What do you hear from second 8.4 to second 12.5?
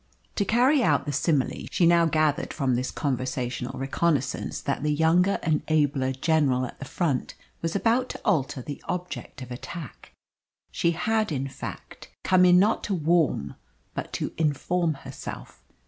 the object of attack. She had, in fact, come